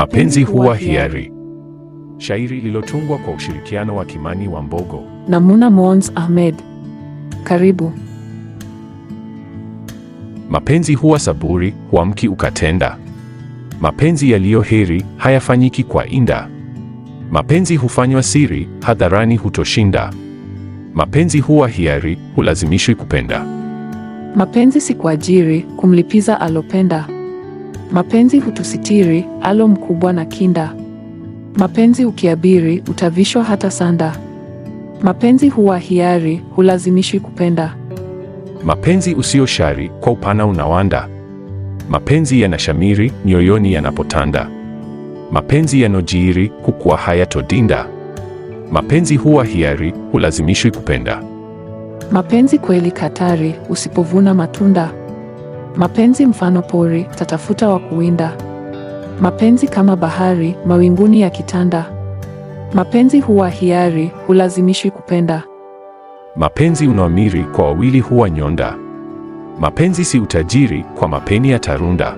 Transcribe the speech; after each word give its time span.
Mapenzi 0.00 0.42
huwa 0.44 0.76
hiari. 0.76 1.32
Shairi 2.18 2.60
lilotungwa 2.60 3.18
kwa 3.18 3.34
ushirikiano 3.34 3.96
wa 3.96 4.04
Kimani 4.04 4.48
wa 4.48 4.62
Mbogo. 4.62 5.02
na 5.28 5.40
Muna 5.40 5.70
Mons 5.70 6.12
Ahmed. 6.14 6.54
Karibu. 7.44 7.92
Mapenzi 10.50 10.94
huwa 10.94 11.18
saburi, 11.18 11.74
huamki 11.90 12.28
ukatenda. 12.28 12.96
Mapenzi 13.80 14.30
yaliyo 14.30 14.60
heri 14.60 15.04
hayafanyiki 15.16 15.84
kwa 15.84 16.06
inda. 16.06 16.48
Mapenzi 17.30 17.76
hufanywa 17.76 18.22
siri, 18.22 18.68
hadharani 18.80 19.36
hutoshinda. 19.36 20.12
Mapenzi 20.94 21.40
huwa 21.40 21.68
hiari, 21.68 22.18
hulazimishwi 22.36 22.94
kupenda. 22.94 23.44
Mapenzi 24.36 24.80
si 24.80 24.94
kuajiri, 24.94 25.60
kumlipiza 25.62 26.40
alopenda. 26.40 27.19
Mapenzi 27.92 28.40
hutusitiri, 28.40 29.24
alo 29.42 29.68
mkubwa 29.68 30.12
na 30.12 30.24
kinda. 30.24 30.74
Mapenzi 31.56 32.04
ukiabiri, 32.04 32.82
utavishwa 32.90 33.44
hata 33.44 33.70
sanda. 33.70 34.16
Mapenzi 35.02 35.48
huwa 35.48 35.78
hiari, 35.78 36.42
hulazimishwi 36.56 37.20
kupenda. 37.20 37.74
Mapenzi 38.64 39.14
usio 39.14 39.46
shari, 39.46 39.88
kwa 40.00 40.12
upana 40.12 40.46
unawanda. 40.46 41.08
Mapenzi 41.88 42.40
yanashamiri, 42.40 43.12
nyoyoni 43.24 43.72
yanapotanda. 43.72 44.48
Mapenzi 45.30 45.82
yanojiri, 45.82 46.48
kukua 46.48 46.96
hayatodinda. 46.96 47.86
Mapenzi 48.72 49.16
huwa 49.16 49.44
hiari, 49.44 49.94
hulazimishwi 50.12 50.70
kupenda. 50.70 51.22
Mapenzi 52.10 52.58
kweli 52.58 52.90
katari, 52.90 53.54
usipovuna 53.68 54.34
matunda. 54.34 54.90
Mapenzi 55.76 56.26
mfano 56.26 56.62
pori, 56.62 57.04
tatafuta 57.16 57.68
wa 57.68 57.78
kuwinda. 57.78 58.32
Mapenzi 59.20 59.68
kama 59.68 59.96
bahari, 59.96 60.56
mawinguni 60.66 61.20
ya 61.20 61.30
kitanda. 61.30 61.86
Mapenzi 62.74 63.20
huwa 63.20 63.48
hiari, 63.50 64.10
hulazimishwi 64.26 64.90
kupenda. 64.90 65.42
Mapenzi 66.36 66.86
unoamiri, 66.86 67.44
kwa 67.44 67.64
wawili 67.64 68.00
huwa 68.00 68.30
nyonda. 68.30 68.74
Mapenzi 69.60 70.04
si 70.04 70.18
utajiri, 70.18 70.84
kwa 70.98 71.08
mapeni 71.08 71.50
ya 71.50 71.58
tarunda. 71.58 72.14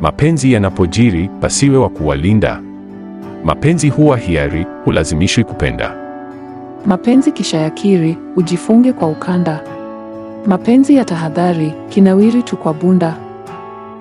Mapenzi 0.00 0.52
yanapojiri, 0.52 1.30
pasiwe 1.40 1.76
wa 1.78 1.88
kuwalinda. 1.88 2.60
Mapenzi 3.44 3.88
huwa 3.88 4.16
hiari, 4.16 4.66
hulazimishwi 4.84 5.44
kupenda. 5.44 5.94
Mapenzi 6.86 7.32
kisha 7.32 7.58
yakiri, 7.58 8.18
ujifunge 8.36 8.92
kwa 8.92 9.08
ukanda. 9.08 9.60
Mapenzi 10.46 10.96
ya 10.96 11.04
tahadhari, 11.04 11.72
kinawiri 11.88 12.42
tu 12.42 12.56
kwa 12.56 12.74
bunda. 12.74 13.16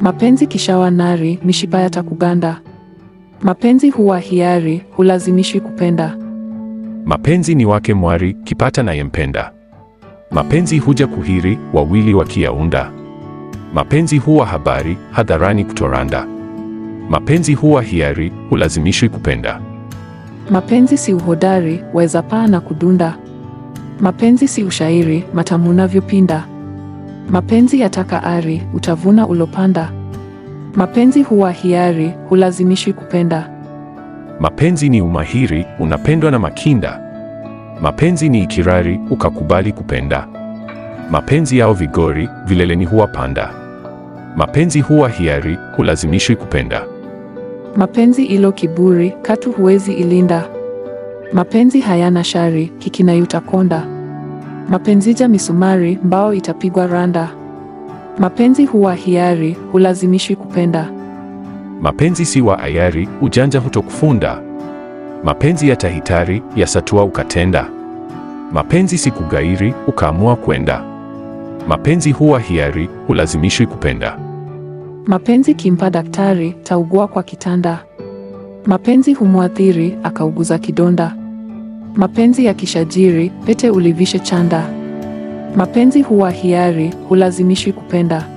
Mapenzi 0.02 0.47
kishawa 0.47 0.92
nari, 0.92 1.39
mishipa 1.44 1.80
yatakuganda. 1.81 2.61
Mapenzi 3.42 3.89
huwa 3.89 4.20
hiari, 4.20 4.81
hulazimishwi 4.95 5.59
kupenda. 5.62 6.17
Mapenzi 7.06 7.56
ni 7.56 7.66
wake 7.66 7.94
mwari, 7.94 8.34
kipata 8.34 8.84
nayempenda. 8.84 9.52
Mapenzi 10.31 10.78
huja 10.80 11.08
kuhiri, 11.08 11.58
wawili 11.73 12.14
wakiyaunda. 12.14 12.92
Mapenzi 13.73 14.17
huwa 14.17 14.45
habari, 14.45 14.97
hadharani 15.12 15.66
kutoranda. 15.66 16.25
Mapenzi 17.09 17.53
huwa 17.53 17.81
hiari, 17.81 18.31
hulazimishwi 18.50 19.09
kupenda. 19.09 19.62
Mapenzi 20.50 20.97
si 20.97 21.14
uhodari, 21.14 21.84
weza 21.94 22.22
paa 22.22 22.47
na 22.47 22.59
kudunda. 22.62 23.17
Mapenzi 24.02 24.47
si 24.47 24.63
ushairi, 24.63 25.23
matamu 25.33 25.69
unavyopinda. 25.69 26.44
Mapenzi 27.30 27.80
yataka 27.80 28.23
ari, 28.23 28.61
utavuna 28.73 29.27
ulopanda. 29.27 29.91
Mapenzi 30.75 31.23
huwa 31.23 31.52
hiari, 31.52 32.13
hulazimishwi 32.29 32.94
kupenda. 32.94 33.49
Mapenzi 34.39 34.89
ni 34.89 35.02
umahiri, 35.02 35.66
unapendwa 35.79 36.31
na 36.31 36.39
makinda. 36.39 37.00
Mapenzi 37.81 38.29
ni 38.29 38.44
ikirari, 38.44 39.00
ukakubali 39.09 39.72
kupenda. 39.72 40.28
Mapenzi 41.12 41.57
yao 41.57 41.73
vigori, 41.73 42.29
vileleni 42.45 42.85
huwa 42.85 43.07
panda. 43.07 43.50
Mapenzi 44.35 44.81
huwa 44.81 45.09
hiari, 45.09 45.57
hulazimishwi 45.75 46.35
kupenda. 46.35 46.83
Mapenzi 47.75 48.25
ilo 48.25 48.51
kiburi, 48.51 49.13
katu 49.22 49.51
huwezi 49.51 49.94
ilinda. 49.94 50.60
Mapenzi 51.34 51.80
hayana 51.81 52.24
shari, 52.24 52.68
kikinayuta 52.80 53.40
konda. 53.40 53.86
Mapenzija 54.69 55.28
misumari, 55.28 56.00
mbao 56.03 56.34
itapigwa 56.34 56.88
randa. 56.88 57.30
Mapenzi 58.19 58.66
huwa 58.66 58.96
hiari, 58.96 59.58
hulazimishwi 59.72 60.36
kupenda. 60.36 60.92
Mapenzi 61.81 62.25
si 62.25 62.42
wa 62.42 62.59
ayari, 62.59 63.09
ujanja 63.22 63.59
hutokufunda. 63.59 64.42
Mapenzi 65.24 65.69
yatahitari, 65.69 66.44
yasatua 66.56 67.03
ukatenda. 67.03 67.68
Mapenzi 68.52 68.98
si 68.98 69.12
kugairi, 69.12 69.74
ukaamua 69.88 70.36
kwenda. 70.36 70.84
Mapenzi 71.68 72.12
huwa 72.12 72.40
hiari, 72.40 72.90
hulazimishwi 73.08 73.66
kupenda. 73.68 74.18
Mapenzi 75.06 75.53
kimpa 75.53 75.90
daktari, 75.90 76.56
taugua 76.63 77.08
kwa 77.08 77.24
kitanda. 77.24 77.84
Mapenzi 78.66 79.13
humwathiri, 79.13 79.98
akauguza 80.03 80.58
kidonda. 80.58 81.16
Mapenzi 81.96 82.46
ya 82.46 82.53
kishajiri, 82.53 83.29
pete 83.46 83.69
ulivishe 83.69 84.19
chanda. 84.19 84.69
Mapenzi 85.56 86.02
huwa 86.02 86.31
hiari, 86.31 86.94
hulazimishwi 87.09 87.74
kupenda. 87.74 88.28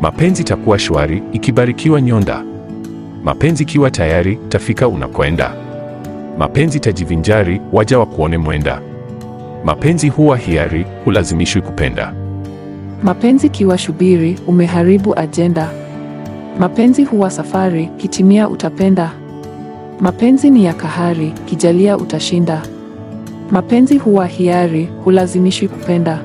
Mapenzi 0.00 0.44
takuwa 0.44 0.78
shwari, 0.78 1.22
ikibarikiwa 1.32 2.00
nyonda. 2.00 2.44
Mapenzi 3.24 3.64
kiwa 3.64 3.90
tayari, 3.90 4.38
tafika 4.48 4.88
unakwenda. 4.88 5.54
Mapenzi 6.38 6.80
tajivinjari, 6.80 7.60
waja 7.72 7.98
wa 7.98 8.06
kuone 8.06 8.38
mwenda. 8.38 8.80
Mapenzi 9.64 10.08
huwa 10.08 10.36
hiari, 10.36 10.86
hulazimishwi 11.04 11.62
kupenda. 11.62 12.12
Mapenzi 13.02 13.48
kiwa 13.48 13.78
shubiri, 13.78 14.38
umeharibu 14.46 15.18
ajenda. 15.18 15.70
Mapenzi 16.58 17.04
huwa 17.04 17.30
safari, 17.30 17.86
kitimia 17.96 18.48
utapenda. 18.48 19.10
Mapenzi 20.02 20.50
ni 20.50 20.64
ya 20.64 20.74
kahari, 20.74 21.30
kijalia 21.46 21.96
utashinda. 21.96 22.62
Mapenzi 23.50 23.98
huwa 23.98 24.26
hiari, 24.26 24.88
hulazimishwi 25.04 25.68
kupenda. 25.68 26.24